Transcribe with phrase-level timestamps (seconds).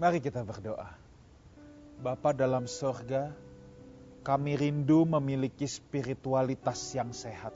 [0.00, 0.96] Mari kita berdoa.
[2.00, 3.36] Bapa dalam sorga,
[4.24, 7.52] kami rindu memiliki spiritualitas yang sehat.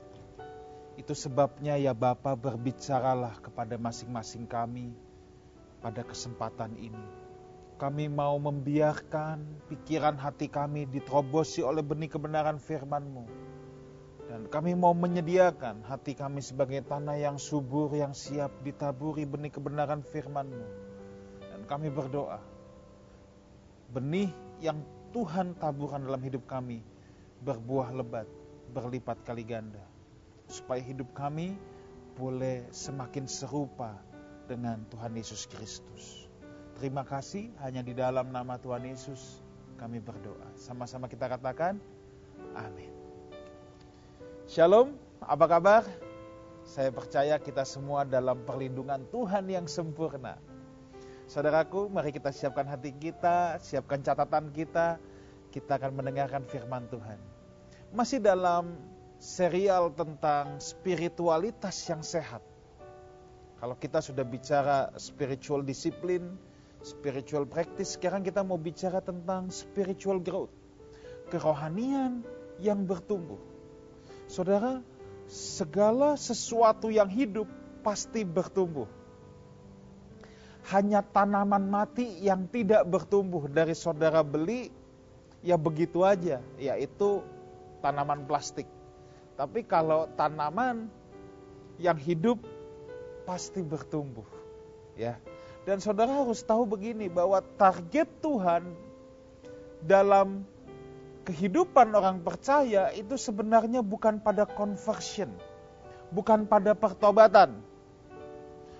[0.93, 4.93] Itu sebabnya ya Bapa berbicaralah kepada masing-masing kami
[5.81, 7.01] pada kesempatan ini.
[7.81, 13.25] Kami mau membiarkan pikiran hati kami diterobosi oleh benih kebenaran firman-Mu.
[14.29, 20.05] Dan kami mau menyediakan hati kami sebagai tanah yang subur, yang siap ditaburi benih kebenaran
[20.05, 20.84] firman-Mu.
[21.65, 22.37] Kami berdoa,
[23.89, 24.29] benih
[24.61, 26.85] yang Tuhan taburkan dalam hidup kami
[27.41, 28.29] berbuah lebat,
[28.69, 29.81] berlipat kali ganda
[30.45, 31.57] supaya hidup kami
[32.15, 33.97] boleh semakin serupa
[34.45, 36.29] dengan Tuhan Yesus Kristus.
[36.77, 39.41] Terima kasih hanya di dalam nama Tuhan Yesus
[39.81, 40.53] kami berdoa.
[40.55, 41.81] Sama-sama kita katakan
[42.53, 42.91] amin.
[44.45, 45.83] Shalom, apa kabar?
[46.65, 50.37] Saya percaya kita semua dalam perlindungan Tuhan yang sempurna.
[51.25, 55.01] Saudaraku, mari kita siapkan hati kita, siapkan catatan kita.
[55.49, 57.17] Kita akan mendengarkan firman Tuhan.
[57.95, 58.75] Masih dalam
[59.17, 62.43] serial tentang spiritualitas yang sehat.
[63.57, 66.35] Kalau kita sudah bicara spiritual disiplin,
[66.85, 70.51] spiritual practice, sekarang kita mau bicara tentang spiritual growth.
[71.33, 72.21] Kerohanian
[72.61, 73.39] yang bertumbuh.
[74.29, 74.83] Saudara,
[75.25, 77.49] segala sesuatu yang hidup
[77.81, 78.85] pasti bertumbuh.
[80.73, 84.73] Hanya tanaman mati yang tidak bertumbuh dari saudara beli,
[85.45, 87.21] ya begitu aja, yaitu
[87.85, 88.65] tanaman plastik
[89.35, 90.87] tapi kalau tanaman
[91.75, 92.39] yang hidup
[93.27, 94.23] pasti bertumbuh,
[94.95, 95.19] ya.
[95.67, 98.63] Dan saudara harus tahu begini bahwa target Tuhan
[99.83, 100.47] dalam
[101.27, 105.27] kehidupan orang percaya itu sebenarnya bukan pada conversion,
[106.15, 107.59] bukan pada pertobatan.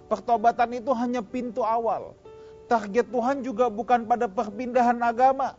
[0.06, 2.14] Pertobatan itu hanya pintu awal.
[2.66, 5.58] Target Tuhan juga bukan pada perpindahan agama.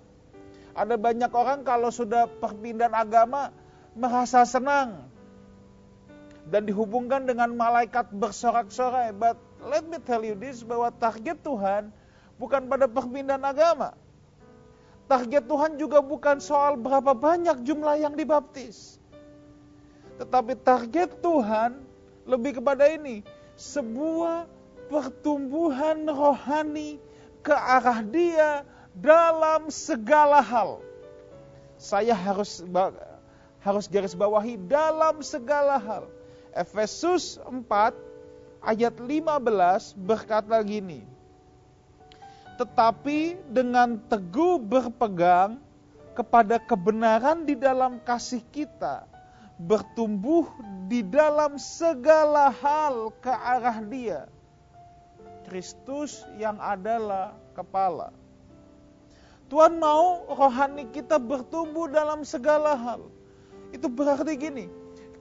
[0.77, 3.51] Ada banyak orang kalau sudah perpindahan agama,
[3.97, 5.09] merasa senang
[6.47, 9.11] dan dihubungkan dengan malaikat bersorak-sorai.
[9.17, 11.91] But let me tell you this bahwa target Tuhan
[12.39, 13.95] bukan pada perpindahan agama.
[15.07, 18.99] Target Tuhan juga bukan soal berapa banyak jumlah yang dibaptis.
[20.19, 21.79] Tetapi target Tuhan
[22.27, 23.23] lebih kepada ini,
[23.57, 24.47] sebuah
[24.87, 27.01] pertumbuhan rohani
[27.41, 28.63] ke arah Dia
[28.93, 30.81] dalam segala hal.
[31.77, 32.65] Saya harus
[33.61, 36.09] harus garis bawahi dalam segala hal.
[36.57, 37.93] Efesus 4
[38.65, 41.05] ayat 15 berkata gini.
[42.57, 45.61] Tetapi dengan teguh berpegang
[46.17, 49.05] kepada kebenaran di dalam kasih kita,
[49.57, 50.45] bertumbuh
[50.87, 54.21] di dalam segala hal ke arah Dia.
[55.49, 58.13] Kristus yang adalah kepala.
[59.47, 63.07] Tuhan mau rohani kita bertumbuh dalam segala hal.
[63.71, 64.67] Itu berarti gini,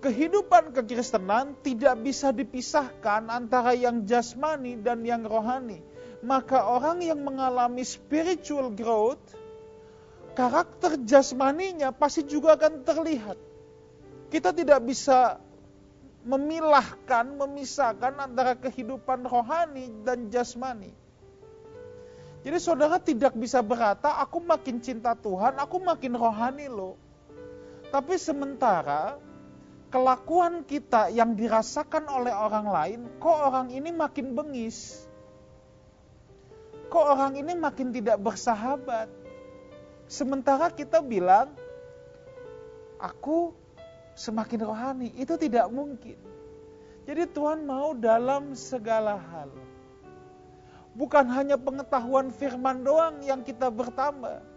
[0.01, 5.79] kehidupan kekristenan tidak bisa dipisahkan antara yang jasmani dan yang rohani.
[6.25, 9.21] Maka orang yang mengalami spiritual growth,
[10.33, 13.37] karakter jasmaninya pasti juga akan terlihat.
[14.35, 15.39] Kita tidak bisa
[16.27, 20.91] memilahkan, memisahkan antara kehidupan rohani dan jasmani.
[22.43, 26.99] Jadi saudara tidak bisa berkata, aku makin cinta Tuhan, aku makin rohani loh.
[27.87, 29.15] Tapi sementara
[29.87, 35.07] kelakuan kita yang dirasakan oleh orang lain, kok orang ini makin bengis?
[36.91, 39.07] Kok orang ini makin tidak bersahabat?
[40.11, 41.55] Sementara kita bilang,
[42.99, 43.63] aku
[44.15, 45.09] semakin rohani.
[45.13, 46.17] Itu tidak mungkin.
[47.05, 49.53] Jadi Tuhan mau dalam segala hal.
[50.95, 54.55] Bukan hanya pengetahuan firman doang yang kita bertambah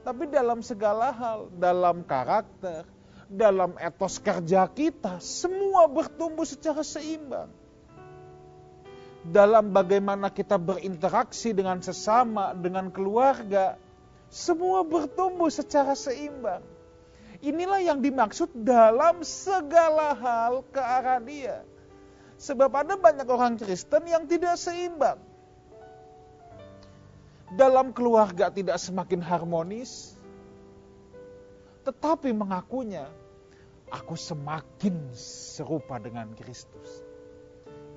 [0.00, 2.88] tapi dalam segala hal, dalam karakter,
[3.28, 7.52] dalam etos kerja kita, semua bertumbuh secara seimbang.
[9.20, 13.76] Dalam bagaimana kita berinteraksi dengan sesama, dengan keluarga,
[14.32, 16.64] semua bertumbuh secara seimbang.
[17.40, 21.64] Inilah yang dimaksud dalam segala hal ke arah dia.
[22.36, 25.20] Sebab ada banyak orang Kristen yang tidak seimbang
[27.54, 30.14] dalam keluarga tidak semakin harmonis,
[31.82, 33.10] tetapi mengakunya,
[33.90, 37.02] aku semakin serupa dengan Kristus.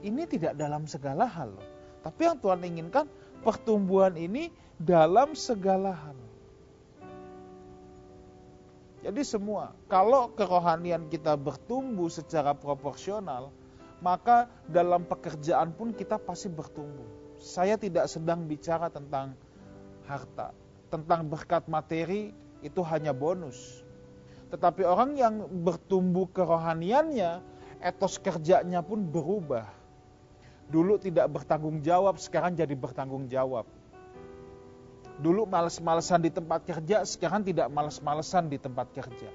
[0.03, 1.53] Ini tidak dalam segala hal,
[2.01, 3.05] tapi yang Tuhan inginkan
[3.45, 4.51] pertumbuhan ini
[4.81, 6.22] dalam segala hal.
[9.03, 13.51] Jadi semua, kalau kerohanian kita bertumbuh secara proporsional,
[13.99, 17.35] maka dalam pekerjaan pun kita pasti bertumbuh.
[17.35, 19.35] Saya tidak sedang bicara tentang
[20.07, 20.55] harta.
[20.87, 22.31] Tentang berkat materi
[22.63, 23.83] itu hanya bonus.
[24.55, 27.43] Tetapi orang yang bertumbuh kerohaniannya,
[27.83, 29.67] etos kerjanya pun berubah.
[30.71, 33.67] Dulu tidak bertanggung jawab, sekarang jadi bertanggung jawab.
[35.21, 39.29] Dulu males-malesan di tempat kerja, sekarang tidak males-malesan di tempat kerja.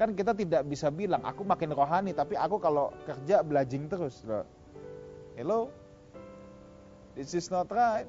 [0.00, 4.24] Kan kita tidak bisa bilang, aku makin rohani, tapi aku kalau kerja belajing terus.
[5.36, 5.70] Hello?
[7.14, 8.08] This is not right.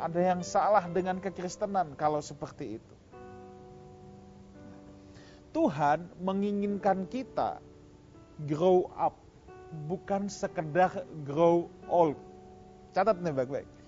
[0.00, 2.94] Ada yang salah dengan kekristenan kalau seperti itu.
[5.50, 7.58] Tuhan menginginkan kita
[8.46, 9.18] grow up,
[9.90, 12.16] bukan sekedar grow old.
[12.94, 13.79] Catat nih baik-baik.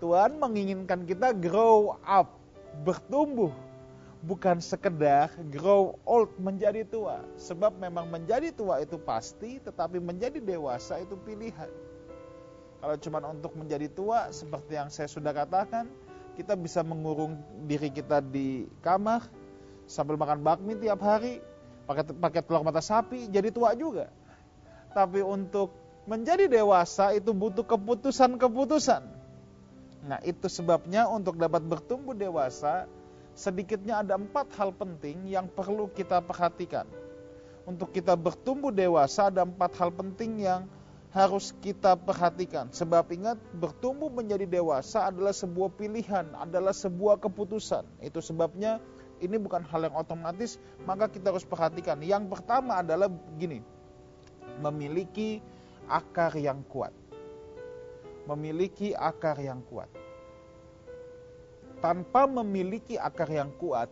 [0.00, 2.40] Tuhan menginginkan kita grow up,
[2.88, 3.52] bertumbuh,
[4.24, 7.20] bukan sekedar grow old menjadi tua.
[7.36, 11.68] Sebab memang menjadi tua itu pasti, tetapi menjadi dewasa itu pilihan.
[12.80, 15.84] Kalau cuma untuk menjadi tua, seperti yang saya sudah katakan,
[16.32, 17.36] kita bisa mengurung
[17.68, 19.28] diri kita di kamar
[19.84, 21.44] sambil makan bakmi tiap hari,
[21.84, 24.08] pakai pakai telur mata sapi, jadi tua juga.
[24.96, 25.76] Tapi untuk
[26.08, 29.19] menjadi dewasa itu butuh keputusan-keputusan
[30.00, 32.88] Nah itu sebabnya untuk dapat bertumbuh dewasa,
[33.36, 36.88] sedikitnya ada empat hal penting yang perlu kita perhatikan.
[37.68, 40.64] Untuk kita bertumbuh dewasa ada empat hal penting yang
[41.10, 42.70] harus kita perhatikan.
[42.70, 47.82] Sebab ingat, bertumbuh menjadi dewasa adalah sebuah pilihan, adalah sebuah keputusan.
[48.00, 48.78] Itu sebabnya
[49.20, 50.56] ini bukan hal yang otomatis,
[50.88, 52.00] maka kita harus perhatikan.
[52.00, 53.60] Yang pertama adalah gini,
[54.62, 55.42] memiliki
[55.90, 56.94] akar yang kuat
[58.34, 59.90] memiliki akar yang kuat.
[61.82, 63.90] Tanpa memiliki akar yang kuat,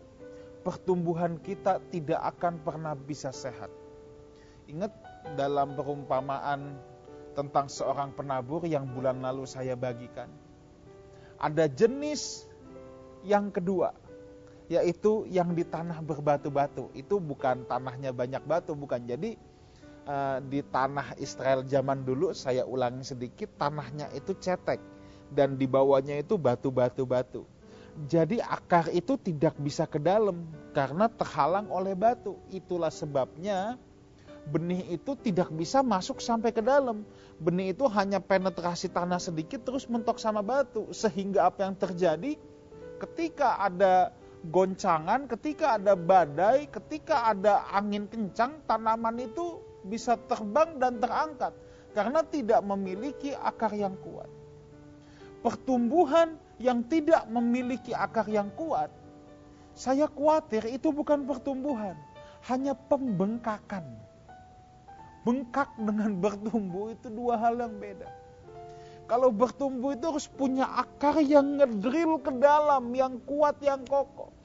[0.63, 3.73] pertumbuhan kita tidak akan pernah bisa sehat.
[4.69, 4.93] Ingat
[5.35, 6.77] dalam perumpamaan
[7.33, 10.29] tentang seorang penabur yang bulan lalu saya bagikan.
[11.41, 12.45] Ada jenis
[13.25, 13.95] yang kedua,
[14.69, 16.93] yaitu yang di tanah berbatu-batu.
[16.93, 19.09] Itu bukan tanahnya banyak batu, bukan.
[19.09, 19.41] Jadi
[20.09, 24.81] Eh, di tanah Israel zaman dulu saya ulangi sedikit tanahnya itu cetek
[25.37, 27.45] dan di bawahnya itu batu-batu batu.
[28.09, 32.41] Jadi akar itu tidak bisa ke dalam karena terhalang oleh batu.
[32.49, 33.77] Itulah sebabnya
[34.49, 37.05] benih itu tidak bisa masuk sampai ke dalam.
[37.37, 42.33] Benih itu hanya penetrasi tanah sedikit terus mentok sama batu sehingga apa yang terjadi
[42.97, 44.17] ketika ada
[44.49, 51.57] goncangan, ketika ada badai, ketika ada angin kencang, tanaman itu bisa terbang dan terangkat
[51.97, 54.29] karena tidak memiliki akar yang kuat.
[55.41, 58.93] Pertumbuhan yang tidak memiliki akar yang kuat,
[59.73, 61.95] saya khawatir itu bukan pertumbuhan,
[62.51, 63.87] hanya pembengkakan.
[65.23, 68.11] Bengkak dengan bertumbuh itu dua hal yang beda.
[69.09, 74.38] Kalau bertumbuh itu harus punya akar yang ngedrill ke dalam, yang kuat, yang kokoh.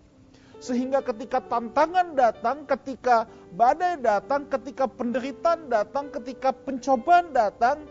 [0.63, 7.83] Sehingga ketika tantangan datang, ketika badai datang, ketika penderitaan datang, ketika pencobaan datang,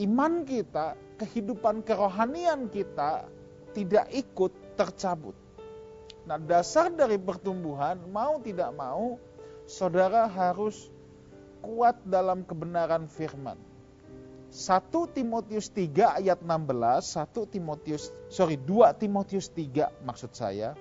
[0.00, 3.28] iman kita, kehidupan kerohanian kita
[3.76, 5.36] tidak ikut tercabut.
[6.24, 9.20] Nah, dasar dari pertumbuhan mau tidak mau
[9.68, 10.88] saudara harus
[11.60, 13.60] kuat dalam kebenaran firman.
[14.48, 20.72] 1 Timotius 3 ayat 16, 1 Timotius sorry 2 Timotius 3 maksud saya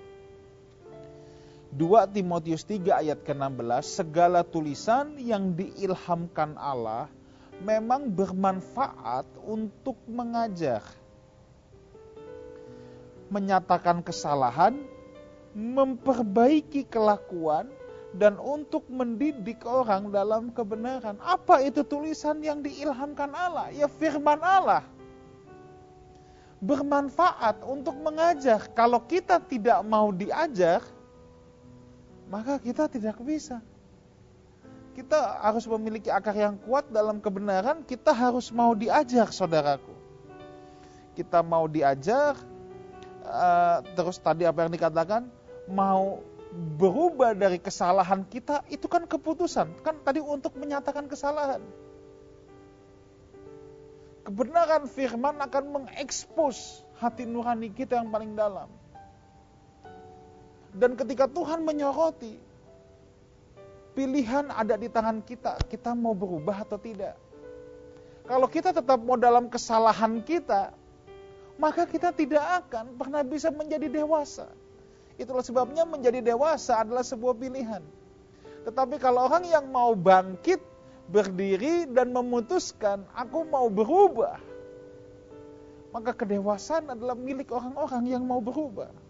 [1.76, 7.12] 2 Timotius 3 ayat ke-16, segala tulisan yang diilhamkan Allah
[7.60, 10.80] memang bermanfaat untuk mengajar,
[13.28, 14.80] menyatakan kesalahan,
[15.52, 17.68] memperbaiki kelakuan,
[18.16, 21.20] dan untuk mendidik orang dalam kebenaran.
[21.20, 23.76] Apa itu tulisan yang diilhamkan Allah?
[23.76, 24.88] Ya firman Allah.
[26.64, 28.72] Bermanfaat untuk mengajar.
[28.72, 30.95] Kalau kita tidak mau diajar,
[32.30, 33.62] maka kita tidak bisa.
[34.96, 39.92] Kita harus memiliki akar yang kuat dalam kebenaran, kita harus mau diajar saudaraku.
[41.20, 42.40] Kita mau diajar,
[43.28, 45.28] uh, terus tadi apa yang dikatakan,
[45.68, 46.24] mau
[46.80, 49.84] berubah dari kesalahan kita, itu kan keputusan.
[49.84, 51.60] Kan tadi untuk menyatakan kesalahan.
[54.24, 58.72] Kebenaran firman akan mengekspos hati nurani kita yang paling dalam
[60.76, 62.36] dan ketika Tuhan menyoroti,
[63.96, 65.56] pilihan ada di tangan kita.
[65.72, 67.16] Kita mau berubah atau tidak.
[68.28, 70.76] Kalau kita tetap mau dalam kesalahan kita,
[71.56, 74.52] maka kita tidak akan pernah bisa menjadi dewasa.
[75.16, 77.80] Itulah sebabnya menjadi dewasa adalah sebuah pilihan.
[78.68, 80.60] Tetapi kalau orang yang mau bangkit,
[81.08, 84.42] berdiri dan memutuskan, aku mau berubah,
[85.94, 89.05] maka kedewasaan adalah milik orang-orang yang mau berubah.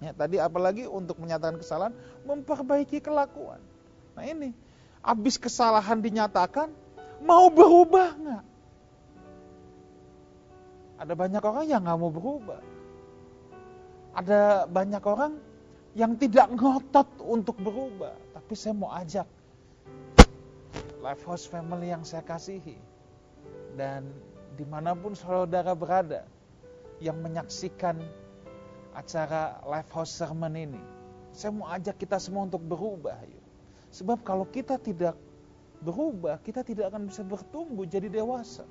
[0.00, 1.92] Ya, tadi apalagi untuk menyatakan kesalahan,
[2.24, 3.60] memperbaiki kelakuan.
[4.16, 4.56] Nah ini,
[5.04, 6.72] habis kesalahan dinyatakan,
[7.20, 8.44] mau berubah nggak?
[11.04, 12.60] Ada banyak orang yang nggak mau berubah.
[14.16, 15.32] Ada banyak orang
[15.96, 18.16] yang tidak ngotot untuk berubah.
[18.36, 19.28] Tapi saya mau ajak
[21.00, 22.76] Lifehouse Family yang saya kasihi.
[23.76, 24.12] Dan
[24.56, 26.28] di mana pun saudara berada
[27.00, 27.96] yang menyaksikan
[28.94, 30.82] acara Lifehouse Sermon ini.
[31.30, 33.16] Saya mau ajak kita semua untuk berubah.
[33.26, 33.44] Yuk.
[33.90, 35.18] Sebab kalau kita tidak
[35.82, 38.66] berubah, kita tidak akan bisa bertumbuh jadi dewasa.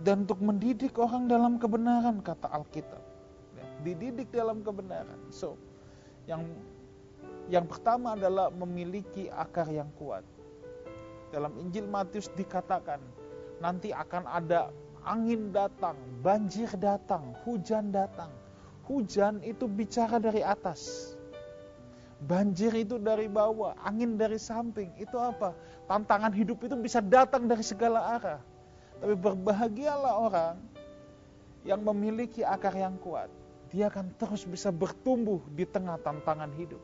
[0.00, 3.00] Dan untuk mendidik orang dalam kebenaran, kata Alkitab.
[3.56, 5.18] Ya, dididik dalam kebenaran.
[5.32, 5.56] So,
[6.28, 6.44] yang
[7.48, 10.22] yang pertama adalah memiliki akar yang kuat.
[11.32, 13.00] Dalam Injil Matius dikatakan,
[13.58, 14.70] nanti akan ada
[15.06, 18.28] angin datang, banjir datang, hujan datang.
[18.90, 21.14] Hujan itu bicara dari atas.
[22.26, 24.90] Banjir itu dari bawah, angin dari samping.
[24.98, 25.54] Itu apa?
[25.86, 28.40] Tantangan hidup itu bisa datang dari segala arah.
[28.98, 30.56] Tapi berbahagialah orang
[31.66, 33.30] yang memiliki akar yang kuat.
[33.74, 36.80] Dia akan terus bisa bertumbuh di tengah tantangan hidup.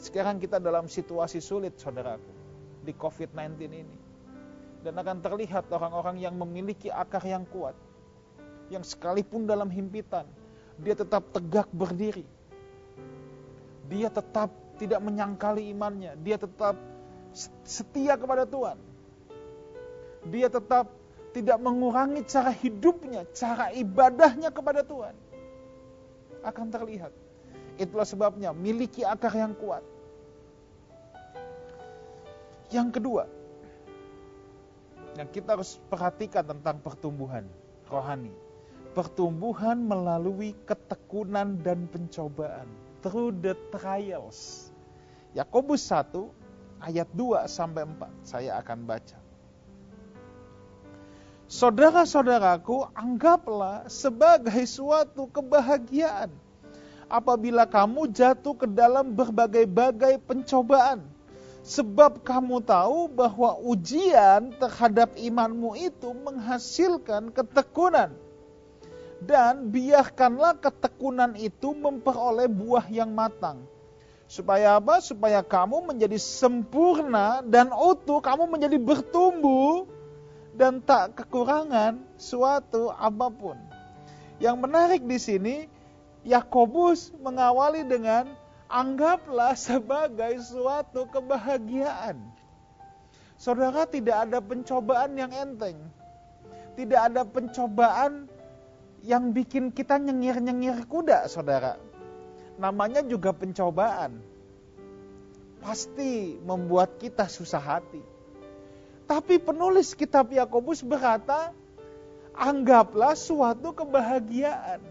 [0.00, 2.32] Sekarang kita dalam situasi sulit, saudaraku,
[2.82, 4.07] di COVID-19 ini
[4.82, 7.74] dan akan terlihat orang-orang yang memiliki akar yang kuat.
[8.68, 10.28] Yang sekalipun dalam himpitan,
[10.78, 12.22] dia tetap tegak berdiri.
[13.88, 16.14] Dia tetap tidak menyangkali imannya.
[16.20, 16.76] Dia tetap
[17.64, 18.78] setia kepada Tuhan.
[20.28, 20.92] Dia tetap
[21.32, 25.16] tidak mengurangi cara hidupnya, cara ibadahnya kepada Tuhan.
[26.44, 27.10] Akan terlihat.
[27.78, 29.82] Itulah sebabnya miliki akar yang kuat.
[32.68, 33.24] Yang kedua,
[35.18, 37.42] yang kita harus perhatikan tentang pertumbuhan
[37.90, 38.30] rohani.
[38.94, 42.70] Pertumbuhan melalui ketekunan dan pencobaan.
[43.02, 44.70] Through the trials.
[45.34, 46.14] Yakobus 1
[46.82, 49.18] ayat 2 sampai 4 saya akan baca.
[51.48, 56.28] Saudara-saudaraku, anggaplah sebagai suatu kebahagiaan
[57.08, 61.00] apabila kamu jatuh ke dalam berbagai-bagai pencobaan
[61.68, 68.16] Sebab kamu tahu bahwa ujian terhadap imanmu itu menghasilkan ketekunan.
[69.20, 73.68] Dan biarkanlah ketekunan itu memperoleh buah yang matang.
[74.24, 75.04] Supaya apa?
[75.04, 79.84] Supaya kamu menjadi sempurna dan utuh, kamu menjadi bertumbuh
[80.56, 83.60] dan tak kekurangan suatu apa pun.
[84.40, 85.56] Yang menarik di sini,
[86.24, 88.37] Yakobus mengawali dengan
[88.68, 92.20] anggaplah sebagai suatu kebahagiaan.
[93.40, 95.78] Saudara, tidak ada pencobaan yang enteng.
[96.76, 98.28] Tidak ada pencobaan
[99.02, 101.80] yang bikin kita nyengir-nyengir kuda, saudara.
[102.58, 104.18] Namanya juga pencobaan.
[105.58, 108.02] Pasti membuat kita susah hati.
[109.08, 111.54] Tapi penulis kitab Yakobus berkata,
[112.34, 114.82] anggaplah suatu kebahagiaan.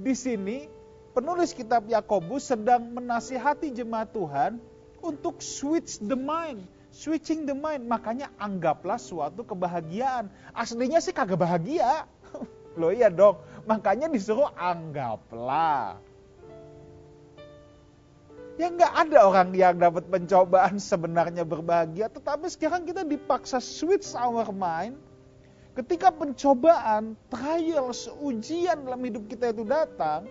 [0.00, 0.71] Di sini
[1.12, 4.56] penulis kitab Yakobus sedang menasihati jemaat Tuhan
[5.04, 7.84] untuk switch the mind, switching the mind.
[7.84, 10.32] Makanya anggaplah suatu kebahagiaan.
[10.56, 12.08] Aslinya sih kagak bahagia.
[12.80, 16.00] Loh iya dong, makanya disuruh anggaplah.
[18.60, 24.48] Ya nggak ada orang yang dapat pencobaan sebenarnya berbahagia, tetapi sekarang kita dipaksa switch our
[24.52, 24.96] mind.
[25.72, 30.28] Ketika pencobaan, trials, ujian dalam hidup kita itu datang,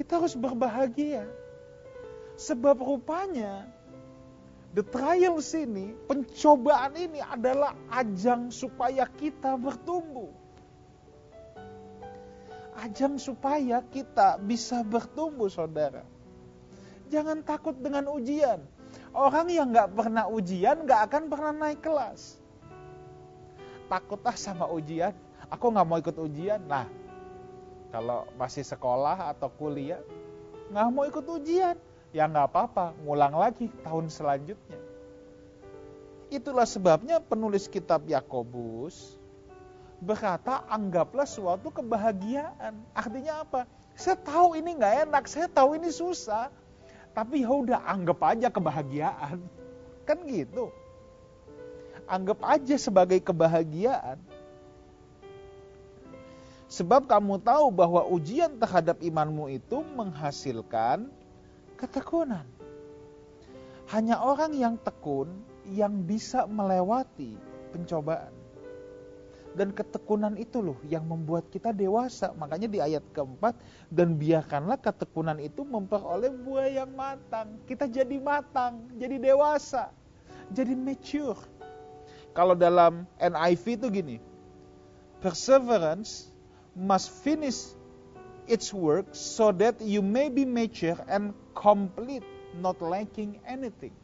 [0.00, 1.28] kita harus berbahagia.
[2.40, 3.68] Sebab rupanya
[4.72, 10.32] the trials ini, pencobaan ini adalah ajang supaya kita bertumbuh.
[12.80, 16.00] Ajang supaya kita bisa bertumbuh saudara.
[17.12, 18.64] Jangan takut dengan ujian.
[19.12, 22.40] Orang yang gak pernah ujian gak akan pernah naik kelas.
[23.92, 25.12] Takutlah sama ujian.
[25.52, 26.62] Aku gak mau ikut ujian.
[26.64, 26.88] Nah,
[27.90, 30.02] kalau masih sekolah atau kuliah,
[30.70, 31.74] nggak mau ikut ujian,
[32.14, 34.78] ya nggak apa-apa, ngulang lagi tahun selanjutnya.
[36.30, 39.18] Itulah sebabnya penulis kitab Yakobus
[40.00, 42.72] berkata anggaplah suatu kebahagiaan.
[42.96, 43.68] Artinya apa?
[43.98, 46.48] Saya tahu ini nggak enak, saya tahu ini susah,
[47.12, 49.44] tapi ya udah anggap aja kebahagiaan.
[50.08, 50.72] Kan gitu.
[52.08, 54.18] Anggap aja sebagai kebahagiaan.
[56.70, 61.10] Sebab kamu tahu bahwa ujian terhadap imanmu itu menghasilkan
[61.74, 62.46] ketekunan.
[63.90, 65.26] Hanya orang yang tekun
[65.66, 67.34] yang bisa melewati
[67.74, 68.30] pencobaan.
[69.50, 72.30] Dan ketekunan itu loh yang membuat kita dewasa.
[72.38, 73.58] Makanya di ayat keempat,
[73.90, 77.58] dan biarkanlah ketekunan itu memperoleh buah yang matang.
[77.66, 79.90] Kita jadi matang, jadi dewasa,
[80.54, 81.42] jadi mature.
[82.30, 84.16] Kalau dalam NIV itu gini,
[85.18, 86.29] perseverance
[86.76, 87.74] must finish
[88.50, 92.26] its work so that you may be mature and complete,
[92.58, 93.94] not lacking anything.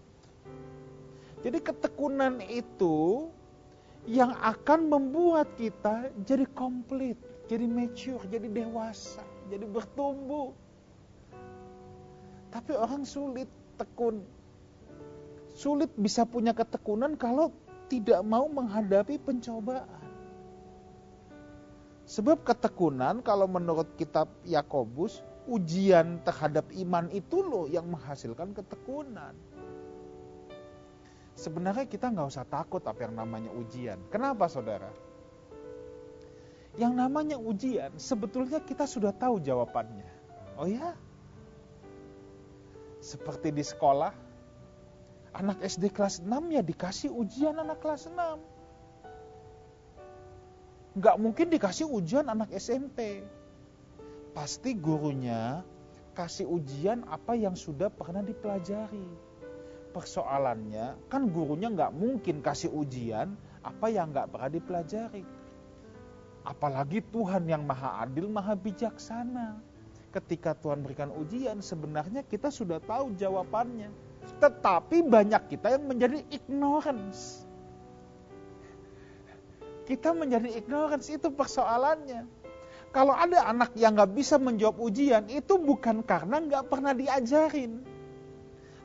[1.43, 3.29] Jadi ketekunan itu
[4.07, 7.19] yang akan membuat kita jadi komplit,
[7.51, 10.55] jadi mature, jadi dewasa, jadi bertumbuh.
[12.55, 14.23] Tapi orang sulit tekun.
[15.57, 17.51] Sulit bisa punya ketekunan kalau
[17.91, 20.06] tidak mau menghadapi pencobaan.
[22.07, 29.35] Sebab ketekunan kalau menurut kitab Yakobus, ujian terhadap iman itu loh yang menghasilkan ketekunan
[31.37, 34.01] sebenarnya kita nggak usah takut apa yang namanya ujian.
[34.09, 34.89] Kenapa saudara?
[36.81, 40.09] Yang namanya ujian sebetulnya kita sudah tahu jawabannya.
[40.57, 40.97] Oh ya?
[43.01, 44.13] Seperti di sekolah,
[45.37, 48.56] anak SD kelas 6 ya dikasih ujian anak kelas 6.
[50.97, 53.21] Nggak mungkin dikasih ujian anak SMP.
[54.33, 55.61] Pasti gurunya
[56.17, 59.27] kasih ujian apa yang sudah pernah dipelajari
[59.97, 63.33] persoalannya kan gurunya nggak mungkin kasih ujian
[63.65, 65.25] apa yang nggak pernah dipelajari.
[66.45, 69.57] Apalagi Tuhan yang maha adil, maha bijaksana.
[70.15, 73.91] Ketika Tuhan berikan ujian, sebenarnya kita sudah tahu jawabannya.
[74.39, 77.46] Tetapi banyak kita yang menjadi ignorance.
[79.87, 82.27] Kita menjadi ignorance, itu persoalannya.
[82.91, 87.97] Kalau ada anak yang nggak bisa menjawab ujian, itu bukan karena nggak pernah diajarin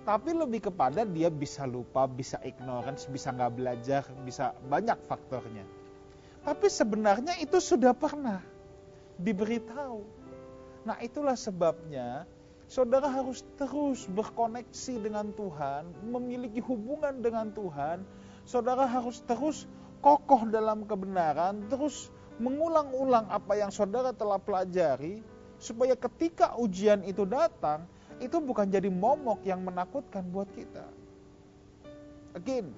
[0.01, 5.65] tapi lebih kepada dia bisa lupa, bisa ignorance, bisa nggak belajar, bisa banyak faktornya.
[6.41, 8.41] Tapi sebenarnya itu sudah pernah
[9.21, 10.01] diberitahu.
[10.89, 12.25] Nah itulah sebabnya
[12.65, 18.01] saudara harus terus berkoneksi dengan Tuhan, memiliki hubungan dengan Tuhan.
[18.41, 19.69] Saudara harus terus
[20.01, 22.09] kokoh dalam kebenaran, terus
[22.41, 25.21] mengulang-ulang apa yang saudara telah pelajari,
[25.61, 27.85] supaya ketika ujian itu datang,
[28.17, 30.85] itu bukan jadi momok yang menakutkan buat kita.
[32.33, 32.73] Again,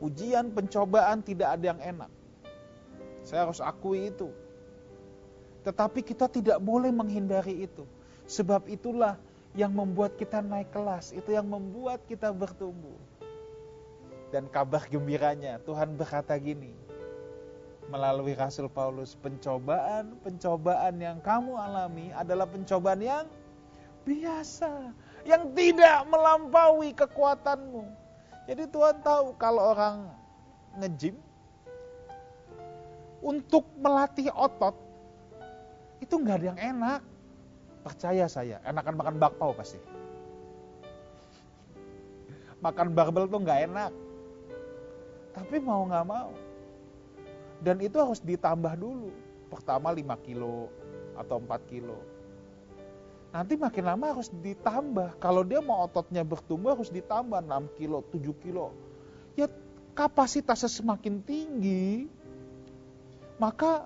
[0.00, 2.10] ujian pencobaan tidak ada yang enak.
[3.28, 4.32] Saya harus akui itu.
[5.68, 7.84] Tetapi kita tidak boleh menghindari itu.
[8.28, 9.20] Sebab itulah
[9.52, 12.96] yang membuat kita naik kelas, itu yang membuat kita bertumbuh.
[14.28, 16.76] Dan kabar gembiranya, Tuhan berkata gini,
[17.88, 23.24] melalui Rasul Paulus, pencobaan-pencobaan yang kamu alami adalah pencobaan yang
[24.04, 24.92] biasa
[25.24, 27.84] yang tidak melampaui kekuatanmu.
[28.48, 30.08] Jadi Tuhan tahu kalau orang
[30.80, 31.16] ngejim
[33.20, 34.72] untuk melatih otot
[36.00, 37.00] itu nggak ada yang enak.
[37.84, 39.80] Percaya saya, enakan makan bakpao pasti.
[42.60, 43.92] Makan barbel tuh nggak enak.
[45.38, 46.34] Tapi mau nggak mau.
[47.62, 49.14] Dan itu harus ditambah dulu.
[49.48, 50.68] Pertama 5 kilo
[51.14, 51.98] atau 4 kilo
[53.28, 55.20] nanti makin lama harus ditambah.
[55.20, 58.72] Kalau dia mau ototnya bertumbuh harus ditambah 6 kilo, 7 kilo.
[59.36, 59.46] Ya
[59.92, 62.08] kapasitasnya semakin tinggi,
[63.36, 63.84] maka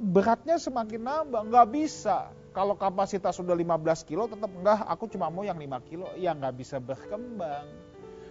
[0.00, 1.40] beratnya semakin nambah.
[1.52, 2.32] Nggak bisa.
[2.56, 6.08] Kalau kapasitas sudah 15 kilo tetap enggak, aku cuma mau yang 5 kilo.
[6.16, 7.68] Ya nggak bisa berkembang,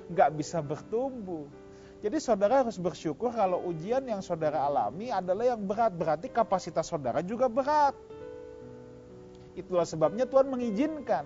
[0.09, 1.45] nggak bisa bertumbuh.
[2.05, 5.89] Jadi saudara harus bersyukur kalau ujian yang saudara alami adalah yang berat.
[5.89, 7.97] Berarti kapasitas saudara juga berat.
[9.57, 11.25] Itulah sebabnya Tuhan mengizinkan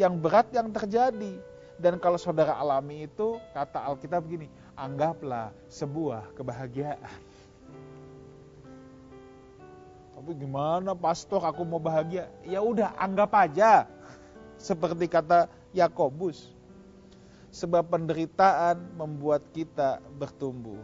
[0.00, 1.36] yang berat yang terjadi.
[1.76, 4.48] Dan kalau saudara alami itu, kata Alkitab begini,
[4.80, 7.20] anggaplah sebuah kebahagiaan.
[10.16, 12.32] Tapi gimana pastor aku mau bahagia?
[12.48, 13.84] Ya udah anggap aja.
[14.56, 16.53] Seperti kata Yakobus.
[17.54, 20.82] Sebab penderitaan membuat kita bertumbuh.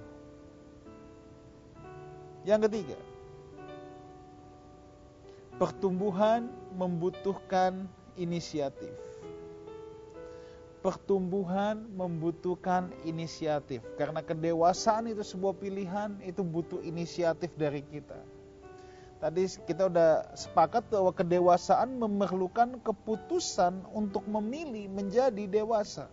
[2.46, 2.98] Yang ketiga,
[5.60, 7.84] Pertumbuhan membutuhkan
[8.16, 8.96] inisiatif.
[10.80, 18.16] Pertumbuhan membutuhkan inisiatif karena kedewasaan itu sebuah pilihan, itu butuh inisiatif dari kita.
[19.20, 26.08] Tadi kita udah sepakat bahwa kedewasaan memerlukan keputusan untuk memilih menjadi dewasa.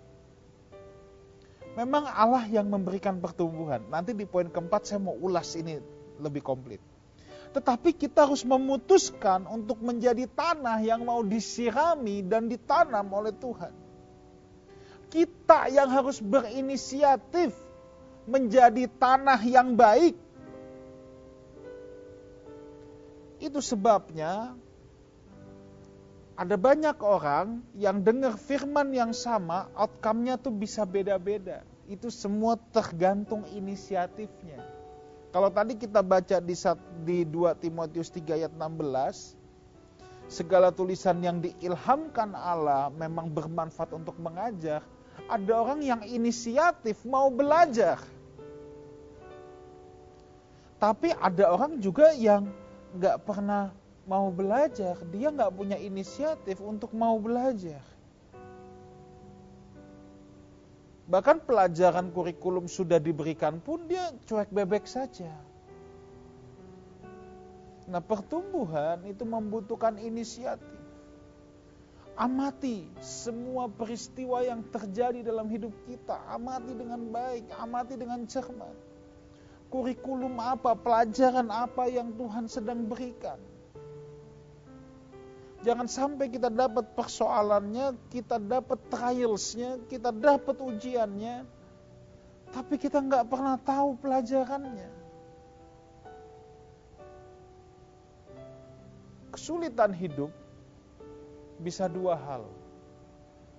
[1.78, 3.86] Memang Allah yang memberikan pertumbuhan.
[3.94, 5.78] Nanti di poin keempat saya mau ulas ini
[6.18, 6.82] lebih komplit.
[7.54, 13.70] Tetapi kita harus memutuskan untuk menjadi tanah yang mau disirami dan ditanam oleh Tuhan.
[15.13, 17.54] Kita yang harus berinisiatif
[18.26, 20.18] menjadi tanah yang baik.
[23.38, 24.58] Itu sebabnya
[26.38, 31.65] ada banyak orang yang dengar firman yang sama, outcome-nya tuh bisa beda-beda.
[31.89, 34.62] Itu semua tergantung inisiatifnya.
[35.34, 36.54] Kalau tadi kita baca di,
[37.02, 39.34] di 2 Timotius 3 ayat 16,
[40.30, 44.86] segala tulisan yang diilhamkan Allah memang bermanfaat untuk mengajar.
[45.26, 47.97] Ada orang yang inisiatif mau belajar.
[50.78, 52.45] Tapi ada orang juga yang
[52.93, 53.73] nggak pernah
[54.08, 57.84] mau belajar, dia nggak punya inisiatif untuk mau belajar.
[61.08, 65.32] Bahkan pelajaran kurikulum sudah diberikan pun dia cuek bebek saja.
[67.88, 70.80] Nah pertumbuhan itu membutuhkan inisiatif.
[72.17, 76.17] Amati semua peristiwa yang terjadi dalam hidup kita.
[76.28, 78.76] Amati dengan baik, amati dengan cermat.
[79.72, 83.39] Kurikulum apa, pelajaran apa yang Tuhan sedang berikan
[85.67, 91.43] Jangan sampai kita dapat persoalannya, kita dapat trialsnya, kita dapat ujiannya,
[92.56, 94.88] tapi kita nggak pernah tahu pelajarannya.
[99.36, 100.32] Kesulitan hidup
[101.60, 102.47] bisa dua hal.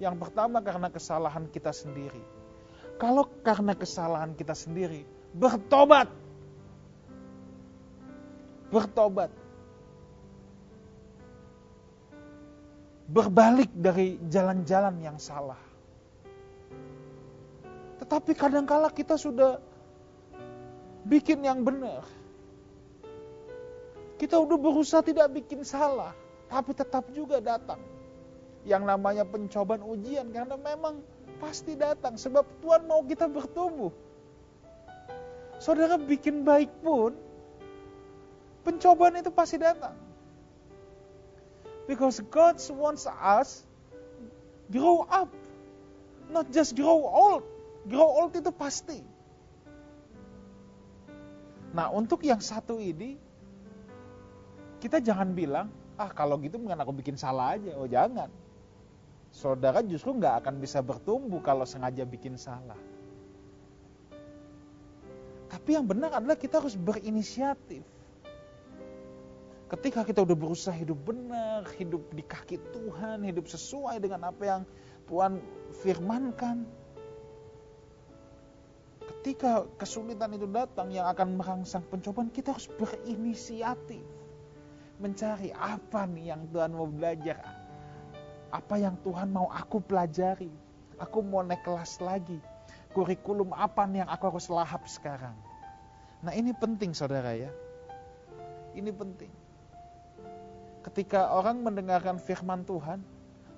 [0.01, 2.25] Yang pertama karena kesalahan kita sendiri.
[2.97, 5.05] Kalau karena kesalahan kita sendiri,
[5.37, 6.09] bertobat.
[8.73, 9.29] Bertobat
[13.09, 15.57] berbalik dari jalan-jalan yang salah.
[17.99, 19.59] Tetapi kadangkala kita sudah
[21.09, 22.05] bikin yang benar.
[24.21, 26.13] Kita udah berusaha tidak bikin salah,
[26.53, 27.81] tapi tetap juga datang.
[28.69, 31.01] Yang namanya pencobaan ujian karena memang
[31.41, 33.95] pasti datang sebab Tuhan mau kita bertumbuh.
[35.59, 37.17] Saudara bikin baik pun
[38.67, 40.08] pencobaan itu pasti datang.
[41.89, 43.65] Because God wants us
[44.69, 45.33] grow up.
[46.29, 47.49] Not just grow old.
[47.89, 49.01] Grow old itu pasti.
[51.73, 53.17] Nah untuk yang satu ini,
[54.85, 57.73] kita jangan bilang, ah kalau gitu mungkin aku bikin salah aja.
[57.81, 58.29] Oh jangan.
[59.33, 62.77] Saudara justru nggak akan bisa bertumbuh kalau sengaja bikin salah.
[65.49, 67.81] Tapi yang benar adalah kita harus berinisiatif.
[69.69, 74.63] Ketika kita udah berusaha hidup benar, hidup di kaki Tuhan, hidup sesuai dengan apa yang
[75.05, 75.45] Tuhan
[75.85, 76.65] firmankan.
[79.05, 84.01] Ketika kesulitan itu datang yang akan merangsang pencobaan, kita harus berinisiatif.
[85.05, 87.45] Mencari apa nih yang Tuhan mau belajar.
[88.49, 90.49] Apa yang Tuhan mau aku pelajari.
[90.97, 92.41] Aku mau naik kelas lagi.
[92.97, 95.37] Kurikulum apa nih yang aku harus lahap sekarang.
[96.25, 97.53] Nah ini penting saudara ya.
[98.73, 99.38] Ini penting
[100.83, 103.03] ketika orang mendengarkan firman Tuhan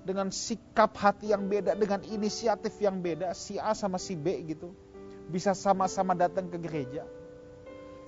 [0.01, 4.73] dengan sikap hati yang beda, dengan inisiatif yang beda, si A sama si B gitu,
[5.29, 7.05] bisa sama-sama datang ke gereja.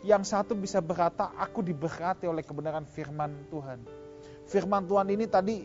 [0.03, 3.79] Yang satu bisa berkata, aku diberkati oleh kebenaran firman Tuhan.
[4.49, 5.63] Firman Tuhan ini tadi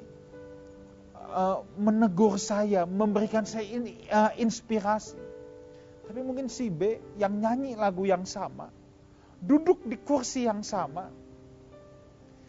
[1.17, 5.19] uh, menegur saya, memberikan saya ini, uh, inspirasi.
[6.07, 8.71] Tapi mungkin si B yang nyanyi lagu yang sama,
[9.43, 11.11] duduk di kursi yang sama,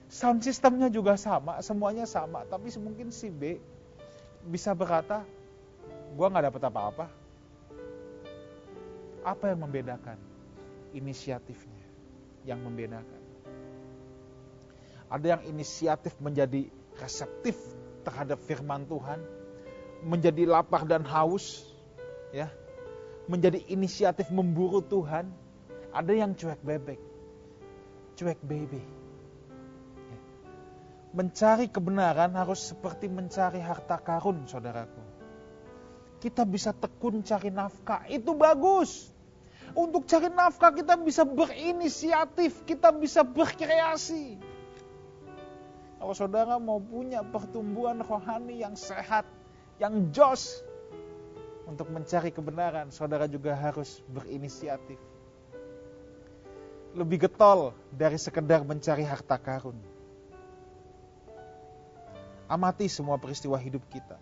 [0.09, 3.61] sound systemnya juga sama, semuanya sama, tapi mungkin si B
[4.49, 5.21] bisa berkata,
[6.17, 7.05] gue nggak dapat apa-apa.
[9.21, 10.17] Apa yang membedakan?
[10.97, 11.85] Inisiatifnya
[12.49, 13.21] yang membedakan.
[15.13, 16.65] Ada yang inisiatif menjadi
[16.97, 17.57] reseptif
[18.01, 19.21] terhadap firman Tuhan,
[20.01, 21.69] menjadi lapar dan haus,
[22.33, 22.49] ya,
[23.29, 25.29] menjadi inisiatif memburu Tuhan.
[25.93, 27.01] Ada yang cuek bebek,
[28.17, 28.81] cuek baby
[31.09, 35.01] Mencari kebenaran harus seperti mencari harta karun, saudaraku.
[36.21, 39.09] Kita bisa tekun cari nafkah, itu bagus.
[39.73, 44.37] Untuk cari nafkah kita bisa berinisiatif, kita bisa berkreasi.
[45.99, 49.25] Kalau saudara mau punya pertumbuhan rohani yang sehat,
[49.81, 50.63] yang jos,
[51.69, 54.97] untuk mencari kebenaran, saudara juga harus berinisiatif.
[56.97, 59.77] Lebih getol dari sekedar mencari harta karun.
[62.49, 64.17] Amati semua peristiwa hidup kita.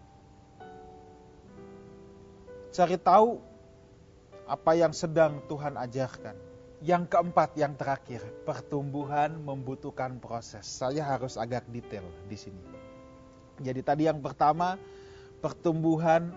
[2.75, 3.39] Cari tahu
[4.43, 6.35] apa yang sedang Tuhan ajarkan.
[6.77, 10.67] Yang keempat, yang terakhir, pertumbuhan membutuhkan proses.
[10.67, 12.61] Saya harus agak detail di sini.
[13.57, 14.77] Jadi tadi yang pertama,
[15.41, 16.29] pertumbuhan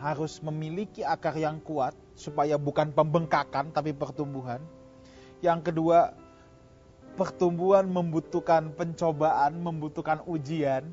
[0.00, 4.64] harus memiliki akar yang kuat supaya bukan pembengkakan tapi pertumbuhan.
[5.44, 6.16] Yang kedua,
[7.20, 10.88] pertumbuhan membutuhkan pencobaan, membutuhkan ujian.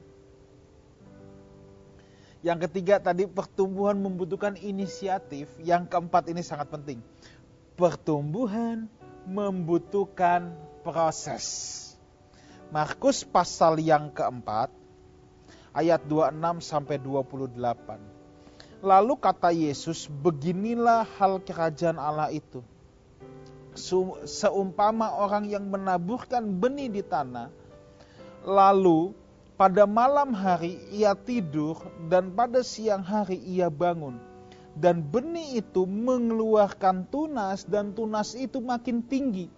[2.41, 5.45] Yang ketiga tadi pertumbuhan membutuhkan inisiatif.
[5.61, 6.97] Yang keempat ini sangat penting.
[7.77, 8.89] Pertumbuhan
[9.29, 10.49] membutuhkan
[10.81, 11.77] proses.
[12.73, 14.73] Markus pasal yang keempat
[15.75, 17.61] ayat 26 sampai 28.
[18.81, 22.65] Lalu kata Yesus, beginilah hal kerajaan Allah itu.
[24.25, 27.53] Seumpama orang yang menaburkan benih di tanah,
[28.41, 29.13] lalu
[29.61, 31.77] pada malam hari ia tidur
[32.09, 34.17] dan pada siang hari ia bangun.
[34.73, 39.53] Dan benih itu mengeluarkan tunas dan tunas itu makin tinggi.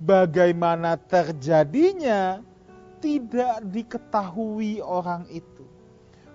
[0.00, 2.40] Bagaimana terjadinya
[3.04, 5.68] tidak diketahui orang itu.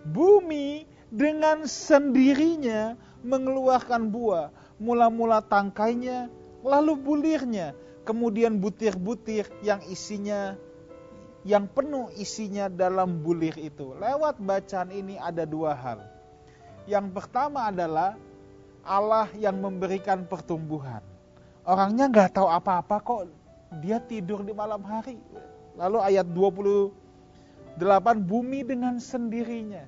[0.06, 2.93] Bumi dengan sendirinya
[3.25, 6.30] mengeluarkan buah, mula-mula tangkainya,
[6.62, 7.73] lalu bulirnya,
[8.06, 10.53] kemudian butir-butir yang isinya
[11.47, 13.95] yang penuh isinya dalam bulir itu.
[13.95, 16.03] Lewat bacaan ini ada dua hal.
[16.83, 18.19] Yang pertama adalah
[18.83, 20.99] Allah yang memberikan pertumbuhan.
[21.63, 23.31] Orangnya nggak tahu apa-apa kok
[23.79, 25.15] dia tidur di malam hari.
[25.79, 27.79] Lalu ayat 28
[28.27, 29.88] bumi dengan sendirinya.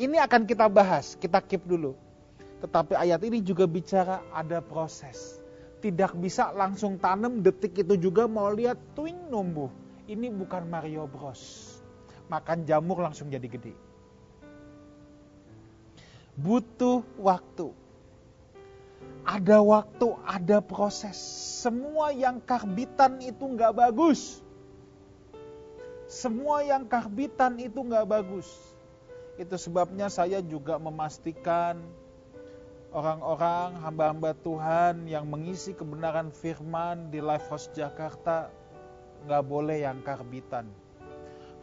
[0.00, 1.92] Ini akan kita bahas, kita keep dulu.
[2.64, 5.36] Tetapi ayat ini juga bicara ada proses.
[5.84, 9.68] Tidak bisa langsung tanam detik itu juga mau lihat twing numbuh
[10.08, 11.76] ini bukan Mario Bros.
[12.32, 13.76] Makan jamur langsung jadi gede.
[16.34, 17.76] Butuh waktu.
[19.28, 21.16] Ada waktu, ada proses.
[21.60, 24.40] Semua yang karbitan itu nggak bagus.
[26.08, 28.48] Semua yang karbitan itu nggak bagus.
[29.36, 31.76] Itu sebabnya saya juga memastikan
[32.88, 38.48] orang-orang hamba-hamba Tuhan yang mengisi kebenaran firman di Life House Jakarta
[39.26, 40.68] nggak boleh yang karbitan.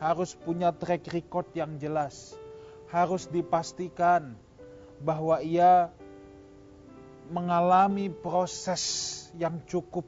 [0.01, 2.35] Harus punya track record yang jelas.
[2.91, 4.35] Harus dipastikan
[4.99, 5.91] bahwa ia
[7.31, 8.83] mengalami proses
[9.35, 10.05] yang cukup.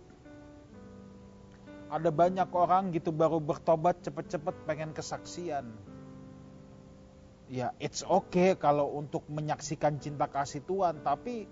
[1.88, 5.72] Ada banyak orang gitu baru bertobat cepet-cepet pengen kesaksian.
[7.48, 11.48] Ya, it's okay kalau untuk menyaksikan cinta kasih Tuhan, tapi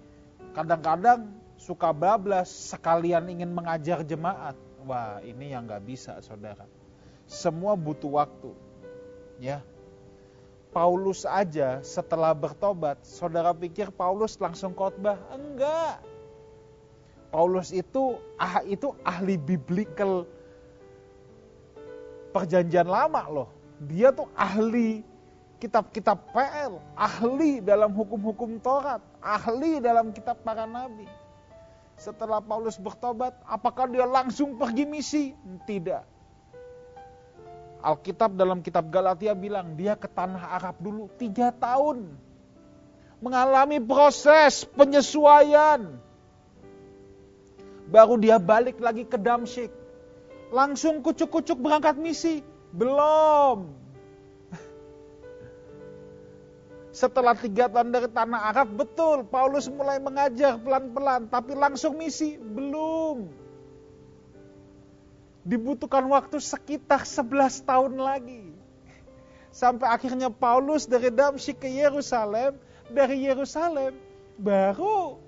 [0.51, 4.59] kadang-kadang suka bablas sekalian ingin mengajar jemaat.
[4.85, 6.69] Wah, ini yang nggak bisa, saudara.
[7.25, 8.53] Semua butuh waktu,
[9.41, 9.65] ya.
[10.69, 15.17] Paulus aja setelah bertobat, saudara pikir Paulus langsung khotbah?
[15.33, 16.03] Enggak.
[17.33, 20.27] Paulus itu ah itu ahli biblical
[22.35, 23.49] perjanjian lama loh.
[23.87, 25.01] Dia tuh ahli
[25.63, 31.07] kitab-kitab PL, ahli dalam hukum-hukum Taurat, ahli dalam kitab para nabi
[31.95, 35.31] setelah Paulus bertobat, apakah dia langsung pergi misi?
[35.63, 36.03] Tidak.
[37.85, 42.17] Alkitab dalam kitab Galatia bilang dia ke tanah Arab dulu tiga tahun.
[43.23, 46.01] Mengalami proses penyesuaian.
[47.85, 49.69] Baru dia balik lagi ke Damsyik.
[50.49, 52.41] Langsung kucuk-kucuk berangkat misi.
[52.73, 53.84] Belum.
[56.95, 63.27] Setelah tiga tahun dari tanah Arab, betul Paulus mulai mengajar pelan-pelan, tapi langsung misi belum.
[65.43, 68.55] Dibutuhkan waktu sekitar 11 tahun lagi.
[69.51, 72.55] Sampai akhirnya Paulus dari Damsyik ke Yerusalem,
[72.87, 73.99] dari Yerusalem
[74.39, 75.19] baru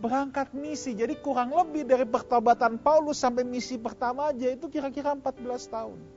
[0.00, 0.96] berangkat misi.
[0.96, 6.15] Jadi kurang lebih dari pertobatan Paulus sampai misi pertama aja itu kira-kira 14 tahun.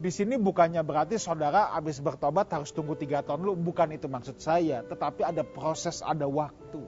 [0.00, 4.40] Di sini bukannya berarti saudara habis bertobat harus tunggu tiga tahun lu, bukan itu maksud
[4.40, 4.80] saya.
[4.80, 6.80] Tetapi ada proses, ada waktu.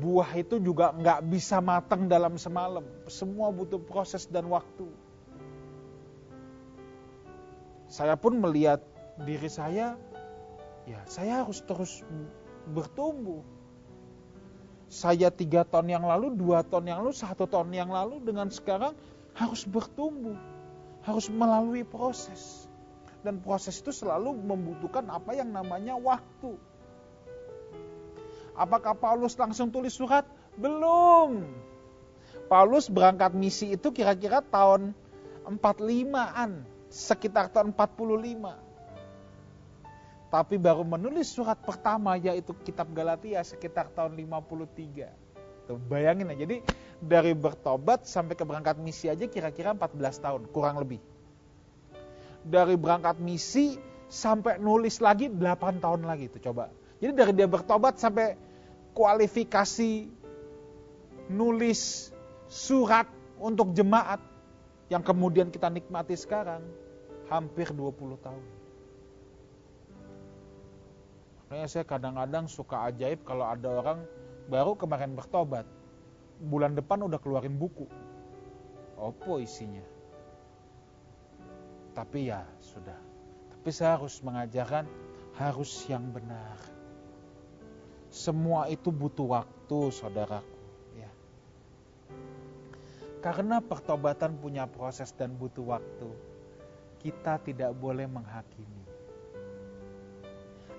[0.00, 2.88] Buah itu juga nggak bisa matang dalam semalam.
[3.04, 4.88] Semua butuh proses dan waktu.
[7.92, 8.80] Saya pun melihat
[9.20, 10.00] diri saya,
[10.88, 12.00] ya saya harus terus
[12.64, 13.44] bertumbuh.
[14.88, 18.96] Saya tiga tahun yang lalu, dua tahun yang lalu, satu tahun yang lalu dengan sekarang
[19.36, 20.49] harus bertumbuh
[21.04, 22.68] harus melalui proses.
[23.20, 26.56] Dan proses itu selalu membutuhkan apa yang namanya waktu.
[28.56, 30.24] Apakah Paulus langsung tulis surat?
[30.56, 31.44] Belum.
[32.48, 34.96] Paulus berangkat misi itu kira-kira tahun
[35.46, 38.70] 45-an, sekitar tahun 45.
[40.30, 45.66] Tapi baru menulis surat pertama yaitu kitab Galatia sekitar tahun 53.
[45.66, 46.46] Tuh, bayangin aja.
[46.46, 46.62] Jadi
[47.00, 51.00] dari bertobat sampai ke berangkat misi aja kira-kira 14 tahun, kurang lebih.
[52.44, 56.68] Dari berangkat misi sampai nulis lagi 8 tahun lagi itu coba.
[57.00, 58.36] Jadi dari dia bertobat sampai
[58.92, 60.10] kualifikasi
[61.32, 62.12] nulis
[62.50, 63.08] surat
[63.40, 64.20] untuk jemaat
[64.92, 66.60] yang kemudian kita nikmati sekarang
[67.30, 68.44] hampir 20 tahun.
[71.46, 73.98] Makanya saya kadang-kadang suka ajaib kalau ada orang
[74.50, 75.66] baru kemarin bertobat.
[76.40, 77.84] Bulan depan udah keluarin buku.
[78.96, 79.84] Opo isinya?
[81.92, 82.96] Tapi ya sudah.
[83.52, 84.88] Tapi saya harus mengajarkan
[85.36, 86.56] harus yang benar.
[88.10, 90.58] Semua itu butuh waktu, saudaraku.
[90.98, 91.12] Ya.
[93.22, 96.10] Karena pertobatan punya proses dan butuh waktu,
[96.98, 98.84] kita tidak boleh menghakimi.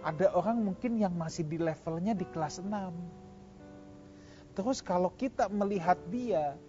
[0.02, 3.21] Ada orang mungkin yang masih di levelnya di kelas 6.
[4.52, 6.60] Terus kalau kita melihat dia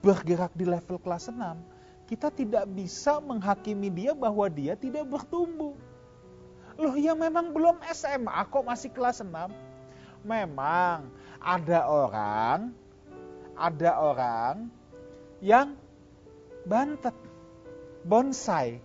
[0.00, 1.36] bergerak di level kelas 6,
[2.08, 5.76] kita tidak bisa menghakimi dia bahwa dia tidak bertumbuh.
[6.80, 9.28] Loh ya memang belum SMA kok masih kelas 6
[10.24, 11.08] memang
[11.40, 12.72] ada orang
[13.56, 14.56] ada orang
[15.44, 15.76] yang
[16.64, 17.12] bantet
[18.04, 18.80] bonsai.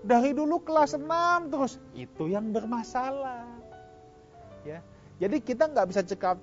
[0.00, 1.06] Dari dulu kelas 6
[1.54, 3.46] terus itu yang bermasalah.
[4.66, 4.82] Ya
[5.22, 6.42] jadi kita nggak bisa cekap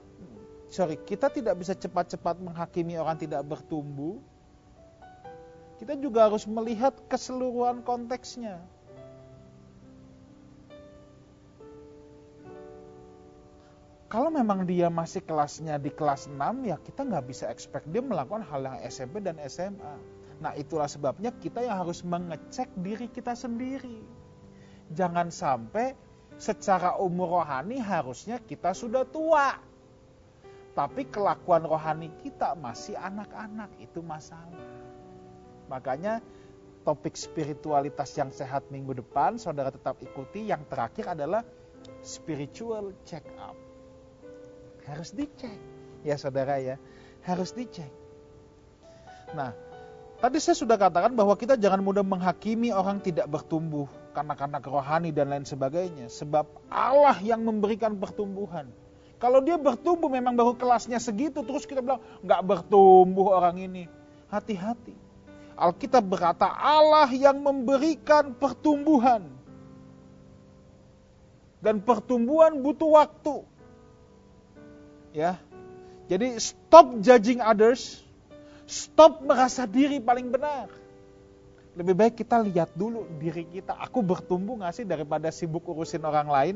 [0.68, 4.20] sorry kita tidak bisa cepat-cepat menghakimi orang tidak bertumbuh
[5.78, 8.60] kita juga harus melihat keseluruhan konteksnya
[14.08, 18.44] kalau memang dia masih kelasnya di kelas 6 ya kita nggak bisa expect dia melakukan
[18.48, 19.96] hal yang SMP dan SMA.
[20.40, 24.00] Nah itulah sebabnya kita yang harus mengecek diri kita sendiri.
[24.96, 25.92] Jangan sampai
[26.40, 29.60] secara umur rohani harusnya kita sudah tua.
[30.78, 34.62] Tapi kelakuan rohani kita masih anak-anak, itu masalah.
[35.74, 36.22] Makanya
[36.86, 40.46] topik spiritualitas yang sehat minggu depan, saudara tetap ikuti.
[40.46, 41.42] Yang terakhir adalah
[42.06, 43.58] spiritual check up
[44.88, 45.60] harus dicek.
[46.08, 46.80] Ya saudara ya,
[47.28, 47.92] harus dicek.
[49.36, 49.52] Nah,
[50.24, 55.36] tadi saya sudah katakan bahwa kita jangan mudah menghakimi orang tidak bertumbuh karena rohani dan
[55.36, 56.08] lain sebagainya.
[56.08, 58.72] Sebab Allah yang memberikan pertumbuhan.
[59.18, 63.84] Kalau dia bertumbuh memang baru kelasnya segitu, terus kita bilang nggak bertumbuh orang ini.
[64.30, 64.94] Hati-hati.
[65.58, 69.26] Alkitab berkata Allah yang memberikan pertumbuhan.
[71.58, 73.42] Dan pertumbuhan butuh waktu.
[75.18, 75.42] Ya.
[76.08, 78.00] Jadi stop judging others,
[78.70, 80.70] stop merasa diri paling benar.
[81.74, 86.30] Lebih baik kita lihat dulu diri kita, aku bertumbuh gak sih daripada sibuk urusin orang
[86.30, 86.56] lain.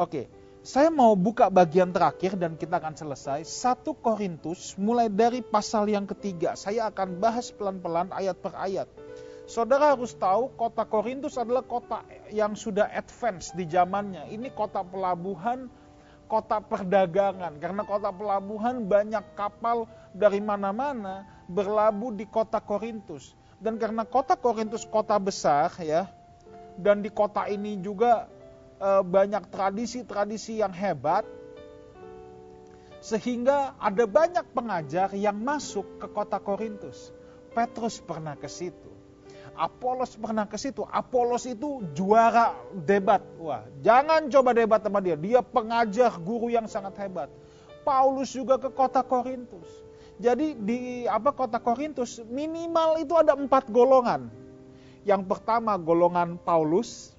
[0.00, 0.30] Oke,
[0.66, 3.46] saya mau buka bagian terakhir dan kita akan selesai.
[3.46, 6.58] Satu Korintus mulai dari pasal yang ketiga.
[6.58, 8.90] Saya akan bahas pelan-pelan ayat per ayat.
[9.46, 12.02] Saudara harus tahu kota Korintus adalah kota
[12.34, 14.26] yang sudah advance di zamannya.
[14.26, 15.70] Ini kota pelabuhan
[16.26, 17.62] kota perdagangan.
[17.62, 23.38] Karena kota pelabuhan banyak kapal dari mana-mana berlabuh di kota Korintus.
[23.62, 26.10] Dan karena kota Korintus kota besar ya,
[26.74, 28.28] dan di kota ini juga
[28.82, 31.24] banyak tradisi-tradisi yang hebat,
[33.00, 37.14] sehingga ada banyak pengajar yang masuk ke kota Korintus.
[37.56, 38.92] Petrus pernah ke situ.
[39.56, 40.84] Apolos pernah ke situ.
[40.84, 42.52] Apolos itu juara
[42.84, 43.24] debat.
[43.40, 45.16] Wah, jangan coba debat sama dia.
[45.16, 47.32] Dia pengajar guru yang sangat hebat.
[47.80, 49.64] Paulus juga ke kota Korintus.
[50.20, 54.28] Jadi di apa kota Korintus minimal itu ada empat golongan.
[55.08, 57.15] Yang pertama golongan Paulus.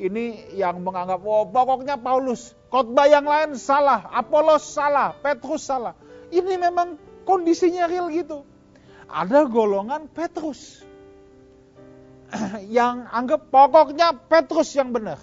[0.00, 2.56] Ini yang menganggap, oh pokoknya Paulus.
[2.72, 5.92] Khotbah yang lain salah, Apolos salah, Petrus salah.
[6.32, 6.96] Ini memang
[7.28, 8.48] kondisinya real gitu.
[9.10, 10.80] Ada golongan Petrus
[12.80, 15.20] yang anggap pokoknya Petrus yang benar.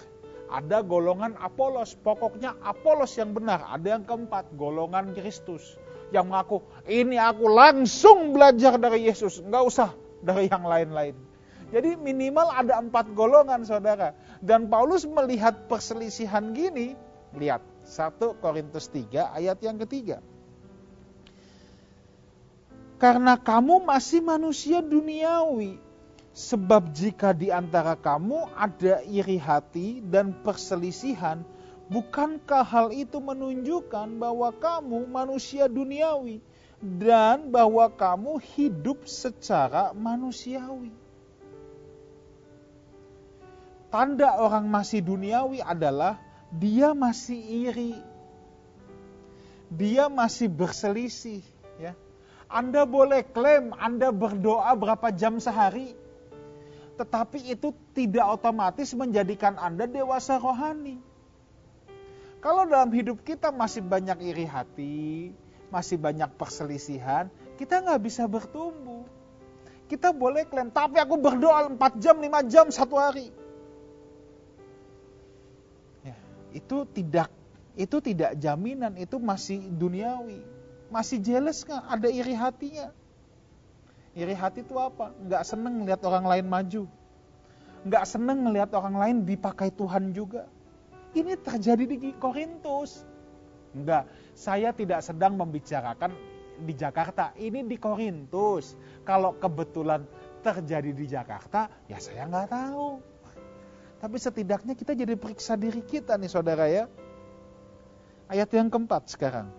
[0.48, 3.66] Ada golongan Apolos, pokoknya Apolos yang benar.
[3.68, 5.74] Ada yang keempat, golongan Kristus.
[6.08, 9.44] Yang mengaku, ini aku langsung belajar dari Yesus.
[9.44, 9.90] Nggak usah
[10.24, 11.27] dari yang lain-lain.
[11.68, 14.16] Jadi minimal ada empat golongan saudara.
[14.40, 16.96] Dan Paulus melihat perselisihan gini,
[17.36, 20.24] lihat 1 Korintus 3 ayat yang ketiga.
[22.98, 25.78] Karena kamu masih manusia duniawi,
[26.38, 31.42] Sebab jika di antara kamu ada iri hati dan perselisihan,
[31.90, 36.38] bukankah hal itu menunjukkan bahwa kamu manusia duniawi
[36.78, 40.94] dan bahwa kamu hidup secara manusiawi?
[43.88, 46.20] Tanda orang masih duniawi adalah
[46.52, 47.96] dia masih iri.
[49.72, 51.44] Dia masih berselisih,
[51.80, 51.92] ya.
[52.48, 55.92] Anda boleh klaim Anda berdoa berapa jam sehari,
[56.96, 61.00] tetapi itu tidak otomatis menjadikan Anda dewasa rohani.
[62.40, 65.32] Kalau dalam hidup kita masih banyak iri hati,
[65.68, 67.28] masih banyak perselisihan,
[67.60, 69.04] kita nggak bisa bertumbuh.
[69.88, 73.32] Kita boleh klaim, tapi aku berdoa 4 jam, 5 jam satu hari.
[76.58, 77.30] Itu tidak
[77.78, 80.42] itu tidak jaminan, itu masih duniawi.
[80.90, 81.78] Masih jealous nggak?
[81.86, 82.90] Ada iri hatinya.
[84.18, 85.14] Iri hati itu apa?
[85.14, 86.82] Nggak seneng melihat orang lain maju.
[87.86, 90.50] Nggak seneng melihat orang lain dipakai Tuhan juga.
[91.14, 93.06] Ini terjadi di Korintus.
[93.78, 96.10] Enggak, saya tidak sedang membicarakan
[96.58, 97.30] di Jakarta.
[97.38, 98.74] Ini di Korintus.
[99.06, 100.02] Kalau kebetulan
[100.42, 102.88] terjadi di Jakarta, ya saya nggak tahu.
[103.98, 106.86] Tapi setidaknya kita jadi periksa diri kita nih saudara ya.
[108.30, 109.50] Ayat yang keempat sekarang.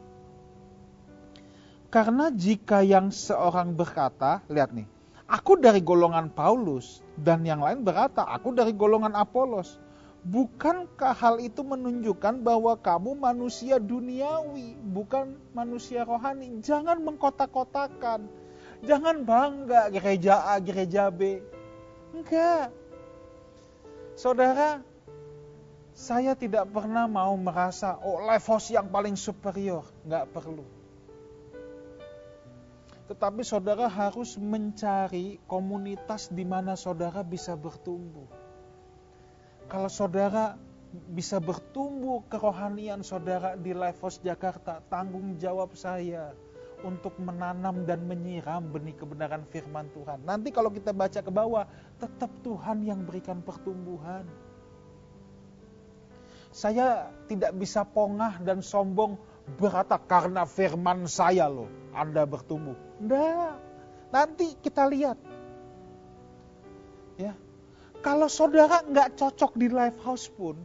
[1.90, 4.86] Karena jika yang seorang berkata, lihat nih,
[5.26, 9.82] aku dari golongan Paulus dan yang lain berkata, aku dari golongan Apolos.
[10.20, 16.60] Bukankah hal itu menunjukkan bahwa kamu manusia duniawi, bukan manusia rohani?
[16.60, 18.28] Jangan mengkotak-kotakan.
[18.84, 21.40] Jangan bangga gereja A, gereja B.
[22.14, 22.70] Enggak.
[24.20, 24.84] Saudara,
[25.96, 29.88] saya tidak pernah mau merasa, oh house yang paling superior.
[30.04, 30.68] Enggak perlu
[33.10, 38.30] tetapi saudara harus mencari komunitas di mana saudara bisa bertumbuh.
[39.66, 40.62] Kalau saudara
[41.10, 46.38] bisa bertumbuh kerohanian saudara di Life House Jakarta, tanggung jawab saya
[46.84, 50.24] untuk menanam dan menyiram benih kebenaran firman Tuhan.
[50.24, 51.66] Nanti kalau kita baca ke bawah,
[52.00, 54.24] tetap Tuhan yang berikan pertumbuhan.
[56.50, 59.22] Saya tidak bisa pongah dan sombong
[59.58, 62.78] berkata karena firman saya loh Anda bertumbuh.
[63.02, 63.58] Enggak.
[64.10, 65.18] Nanti kita lihat.
[67.22, 67.38] Ya.
[68.00, 70.56] Kalau saudara nggak cocok di live house pun,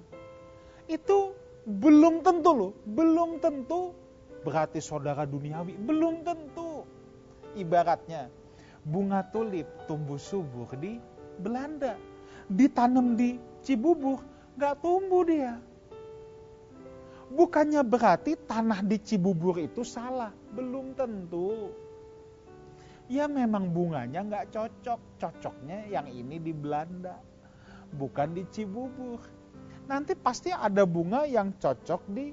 [0.86, 1.34] itu
[1.66, 4.03] belum tentu loh, belum tentu
[4.44, 6.84] berarti saudara duniawi, belum tentu.
[7.56, 8.28] Ibaratnya
[8.84, 11.00] bunga tulip tumbuh subur di
[11.40, 11.96] Belanda,
[12.52, 14.20] ditanam di Cibubur,
[14.60, 15.56] nggak tumbuh dia
[17.34, 21.72] Bukannya berarti tanah di Cibubur itu salah, belum tentu.
[23.10, 27.18] Ya memang bunganya nggak cocok, cocoknya yang ini di Belanda,
[27.96, 29.18] bukan di Cibubur.
[29.90, 32.30] Nanti pasti ada bunga yang cocok di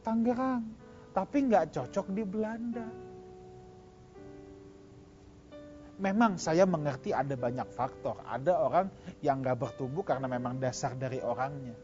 [0.00, 0.64] Tangerang,
[1.12, 2.86] tapi nggak cocok di Belanda.
[5.98, 8.22] Memang saya mengerti ada banyak faktor.
[8.22, 8.86] Ada orang
[9.18, 11.74] yang nggak bertumbuh karena memang dasar dari orangnya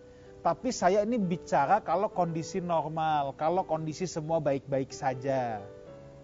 [0.44, 5.64] tapi saya ini bicara kalau kondisi normal, kalau kondisi semua baik-baik saja.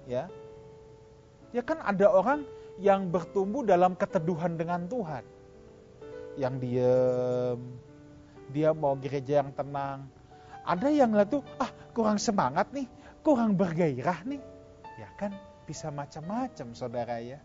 [0.05, 0.29] Ya.
[1.57, 2.45] Ya kan ada orang
[2.77, 5.25] yang bertumbuh dalam keteduhan dengan Tuhan.
[6.37, 7.59] Yang diem,
[8.53, 10.05] dia mau gereja yang tenang.
[10.71, 12.87] Ada yang lah tuh, ah kurang semangat nih,
[13.27, 14.39] kurang bergairah nih.
[15.03, 15.35] Ya kan
[15.67, 17.43] bisa macam-macam saudara ya.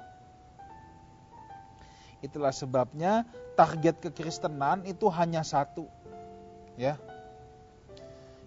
[2.21, 3.25] Itulah sebabnya
[3.57, 5.89] target kekristenan itu hanya satu,
[6.77, 7.01] ya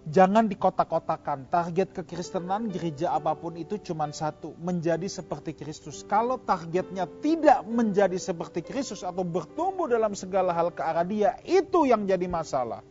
[0.09, 1.51] Jangan dikotak-kotakan.
[1.53, 6.01] Target kekristenan gereja apa pun itu cuma satu, menjadi seperti Kristus.
[6.07, 11.85] Kalau targetnya tidak menjadi seperti Kristus atau bertumbuh dalam segala hal ke arah Dia, itu
[11.85, 12.81] yang jadi masalah.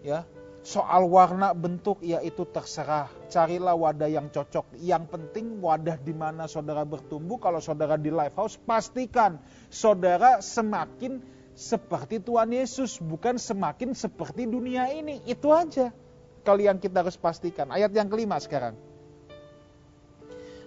[0.00, 0.24] Ya,
[0.64, 3.08] soal warna bentuk ya itu terserah.
[3.28, 4.80] Carilah wadah yang cocok.
[4.80, 7.36] Yang penting wadah di mana saudara bertumbuh.
[7.36, 9.36] Kalau saudara di live house, pastikan
[9.68, 11.20] saudara semakin
[11.52, 15.20] seperti Tuhan Yesus, bukan semakin seperti dunia ini.
[15.28, 15.92] Itu aja.
[16.40, 17.68] Kalau yang kita harus pastikan.
[17.68, 18.72] Ayat yang kelima sekarang.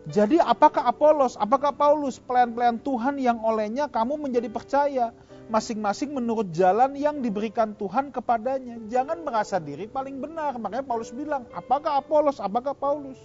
[0.04, 5.16] Jadi apakah Apolos, apakah Paulus, pelayan-pelayan Tuhan yang olehnya kamu menjadi percaya,
[5.52, 8.80] masing-masing menurut jalan yang diberikan Tuhan kepadanya.
[8.88, 10.56] Jangan merasa diri paling benar.
[10.56, 13.20] Makanya Paulus bilang, apakah Apolos, apakah Paulus?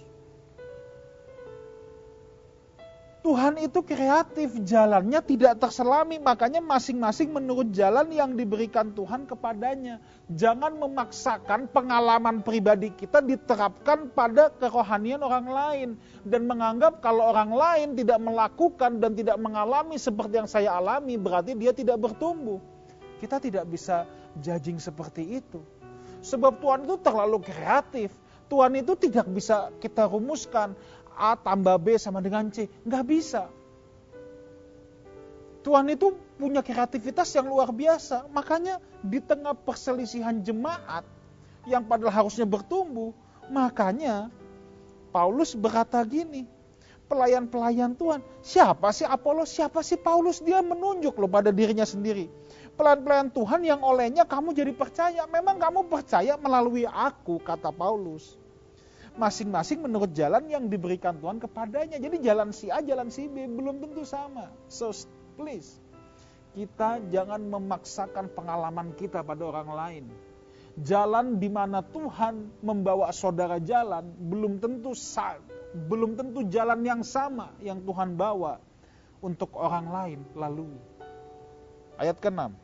[3.19, 9.99] Tuhan itu kreatif, jalannya tidak terselami, makanya masing-masing menurut jalan yang diberikan Tuhan kepadanya.
[10.31, 15.89] Jangan memaksakan pengalaman pribadi kita diterapkan pada kerohanian orang lain
[16.23, 21.59] dan menganggap kalau orang lain tidak melakukan dan tidak mengalami seperti yang saya alami, berarti
[21.59, 22.63] dia tidak bertumbuh.
[23.19, 24.07] Kita tidak bisa
[24.39, 25.59] judging seperti itu.
[26.23, 28.15] Sebab Tuhan itu terlalu kreatif.
[28.49, 30.73] Tuhan itu tidak bisa kita rumuskan
[31.19, 32.71] A tambah B sama dengan C.
[32.87, 33.51] Nggak bisa.
[35.59, 38.31] Tuhan itu punya kreativitas yang luar biasa.
[38.31, 41.03] Makanya di tengah perselisihan jemaat
[41.67, 43.11] yang padahal harusnya bertumbuh,
[43.51, 44.31] makanya
[45.11, 46.47] Paulus berkata gini,
[47.11, 50.39] pelayan-pelayan Tuhan, siapa sih Apolos, siapa sih Paulus?
[50.39, 52.31] Dia menunjuk loh pada dirinya sendiri.
[52.79, 55.27] Pelayan-pelayan Tuhan yang olehnya kamu jadi percaya.
[55.27, 58.38] Memang kamu percaya melalui aku, kata Paulus.
[59.19, 61.99] Masing-masing menurut jalan yang diberikan Tuhan kepadanya.
[61.99, 64.47] Jadi jalan si A, jalan si B belum tentu sama.
[64.71, 64.95] So
[65.35, 65.83] please,
[66.55, 70.05] kita jangan memaksakan pengalaman kita pada orang lain.
[70.79, 74.95] Jalan di mana Tuhan membawa saudara jalan belum tentu
[75.91, 78.63] belum tentu jalan yang sama yang Tuhan bawa
[79.19, 80.79] untuk orang lain lalui.
[81.99, 82.55] Ayat ke-6.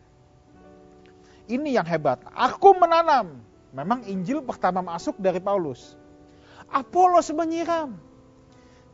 [1.51, 2.23] Ini yang hebat.
[2.31, 3.43] Aku menanam.
[3.75, 5.99] Memang Injil pertama masuk dari Paulus.
[6.71, 7.97] Apolos menyiram.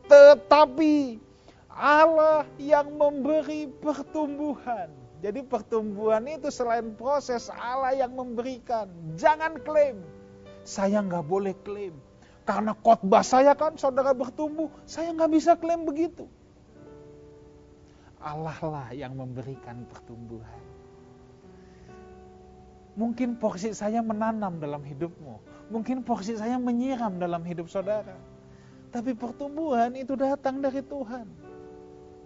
[0.06, 1.18] Tetapi
[1.72, 4.92] Allah yang memberi pertumbuhan.
[5.22, 8.90] Jadi pertumbuhan itu selain proses Allah yang memberikan.
[9.14, 10.02] Jangan klaim.
[10.66, 11.94] Saya nggak boleh klaim.
[12.42, 14.66] Karena khotbah saya kan saudara bertumbuh.
[14.82, 16.26] Saya nggak bisa klaim begitu.
[18.22, 20.62] Allah lah yang memberikan pertumbuhan.
[22.98, 25.51] Mungkin porsi saya menanam dalam hidupmu.
[25.72, 28.12] Mungkin porsi saya menyiram dalam hidup saudara.
[28.92, 31.24] Tapi pertumbuhan itu datang dari Tuhan.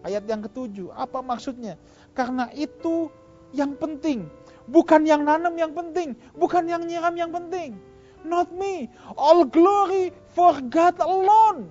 [0.02, 1.78] Ayat yang ketujuh, apa maksudnya?
[2.10, 3.06] Karena itu
[3.54, 4.26] yang penting.
[4.66, 6.18] Bukan yang nanam yang penting.
[6.34, 7.78] Bukan yang nyiram yang penting.
[8.26, 8.90] Not me.
[9.14, 11.70] All glory for God alone.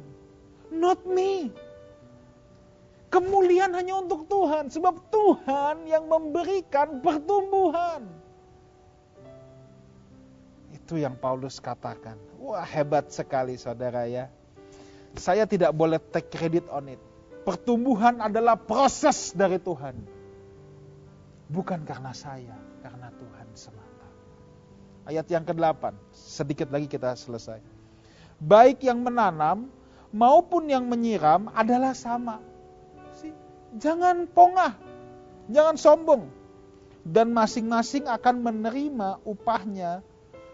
[0.72, 1.52] Not me.
[3.12, 8.04] Kemuliaan hanya untuk Tuhan, sebab Tuhan yang memberikan pertumbuhan.
[10.86, 12.14] Itu yang Paulus katakan.
[12.38, 14.30] Wah, hebat sekali saudara ya.
[15.18, 17.02] Saya tidak boleh take credit on it.
[17.42, 19.98] Pertumbuhan adalah proses dari Tuhan.
[21.50, 22.54] Bukan karena saya,
[22.86, 24.10] karena Tuhan semata.
[25.10, 27.62] Ayat yang ke-8, sedikit lagi kita selesai.
[28.38, 29.74] Baik yang menanam
[30.14, 32.42] maupun yang menyiram adalah sama
[33.76, 34.78] Jangan pongah,
[35.52, 36.24] jangan sombong.
[37.06, 40.02] Dan masing-masing akan menerima upahnya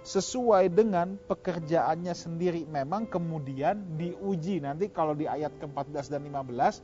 [0.01, 2.65] sesuai dengan pekerjaannya sendiri.
[2.65, 4.61] Memang kemudian diuji.
[4.61, 6.81] Nanti kalau di ayat ke-14 dan 15,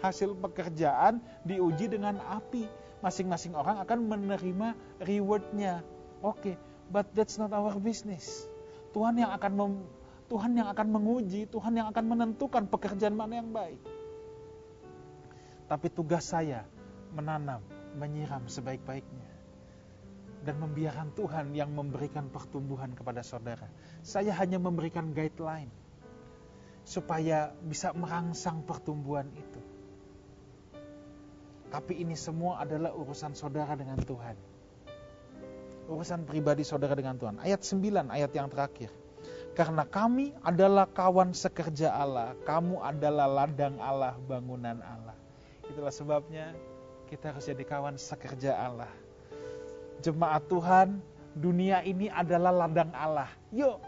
[0.00, 2.66] hasil pekerjaan diuji dengan api.
[3.00, 5.80] Masing-masing orang akan menerima rewardnya.
[6.20, 6.54] Oke, okay,
[6.92, 8.44] but that's not our business.
[8.92, 9.72] Tuhan yang akan mem,
[10.28, 13.80] Tuhan yang akan menguji, Tuhan yang akan menentukan pekerjaan mana yang baik.
[15.64, 16.68] Tapi tugas saya
[17.16, 17.64] menanam,
[17.96, 19.19] menyiram sebaik-baiknya.
[20.40, 23.68] Dan membiarkan Tuhan yang memberikan pertumbuhan kepada saudara.
[24.00, 25.68] Saya hanya memberikan guideline.
[26.84, 29.60] Supaya bisa merangsang pertumbuhan itu.
[31.70, 34.34] Tapi ini semua adalah urusan saudara dengan Tuhan.
[35.86, 37.38] Urusan pribadi saudara dengan Tuhan.
[37.38, 38.90] Ayat 9, ayat yang terakhir.
[39.54, 45.14] Karena kami adalah kawan sekerja Allah, kamu adalah ladang Allah, bangunan Allah.
[45.66, 46.54] Itulah sebabnya
[47.10, 48.90] kita harus jadi kawan sekerja Allah.
[50.00, 50.98] Jemaat Tuhan,
[51.36, 53.28] dunia ini adalah ladang Allah.
[53.52, 53.80] Yuk,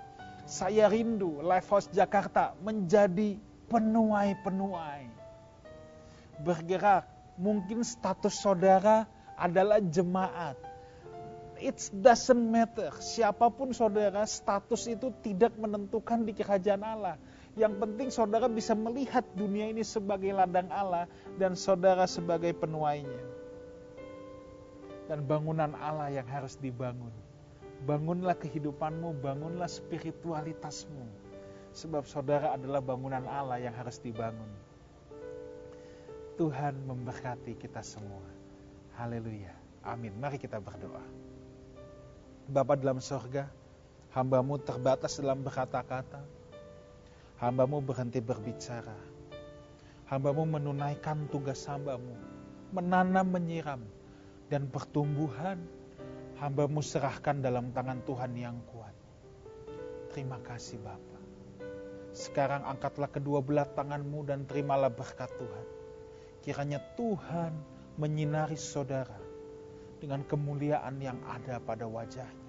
[0.44, 3.40] saya rindu Life House Jakarta menjadi
[3.72, 5.08] penuai-penuai.
[6.44, 7.08] Bergerak,
[7.40, 9.08] mungkin status saudara
[9.40, 10.60] adalah jemaat.
[11.62, 12.90] It doesn't matter.
[12.98, 17.16] Siapa pun saudara, status itu tidak menentukan di kerajaan Allah
[17.52, 21.04] yang penting saudara bisa melihat dunia ini sebagai ladang Allah
[21.36, 23.41] dan saudara sebagai penuainya.
[25.10, 27.10] Dan bangunan Allah yang harus dibangun.
[27.82, 31.02] Bangunlah kehidupanmu, bangunlah spiritualitasmu.
[31.72, 34.46] Sebab saudara adalah bangunan Allah yang harus dibangun.
[36.38, 38.24] Tuhan memberkati kita semua.
[38.96, 39.52] Haleluya.
[39.82, 40.14] Amin.
[40.16, 41.02] Mari kita berdoa.
[42.46, 43.50] Bapak dalam sorga,
[44.14, 46.22] hambamu terbatas dalam berkata-kata,
[47.40, 48.94] hambamu berhenti berbicara.
[50.06, 52.12] Hambamu menunaikan tugas hambamu,
[52.74, 53.80] menanam, menyiram,
[54.52, 55.56] dan pertumbuhan
[56.36, 58.92] hambamu serahkan dalam tangan Tuhan yang kuat.
[60.12, 61.20] Terima kasih Bapa.
[62.12, 65.66] Sekarang angkatlah kedua belah tanganmu dan terimalah berkat Tuhan.
[66.44, 67.56] Kiranya Tuhan
[67.96, 69.16] menyinari saudara
[69.96, 72.42] dengan kemuliaan yang ada pada wajahnya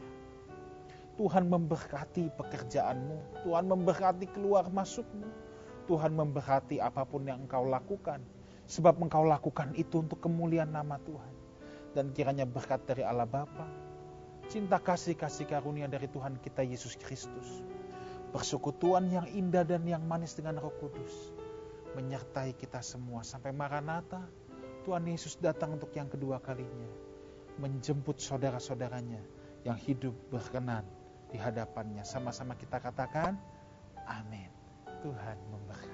[1.13, 5.29] Tuhan memberkati pekerjaanmu, Tuhan memberkati keluar masukmu,
[5.85, 8.17] Tuhan memberkati apa pun yang engkau lakukan,
[8.65, 11.32] sebab engkau lakukan itu untuk kemuliaan nama Tuhan.
[11.93, 13.69] Dan kiranya berkat dari Allah Bapa,
[14.49, 17.61] cinta kasih kasih karunia dari Tuhan kita Yesus Kristus,
[18.33, 21.37] persekutuan yang indah dan yang manis dengan Roh Kudus,
[21.93, 24.25] menyertai kita semua sampai Maranatha,
[24.83, 26.89] Tuhan Yesus datang untuk yang kedua kalinya,
[27.61, 29.21] menjemput saudara-saudaranya
[29.63, 30.83] yang hidup berkenan
[31.29, 32.01] di hadapannya.
[32.01, 33.37] Sama-sama kita katakan,
[34.09, 34.49] amin.
[35.03, 35.92] Tuhan memberkati.